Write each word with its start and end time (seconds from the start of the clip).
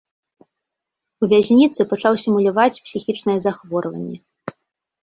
У 1.21 1.29
вязніцы 1.33 1.87
пачаў 1.91 2.13
сімуляваць 2.23 2.81
псіхічнае 2.89 3.37
захворванне. 3.47 4.17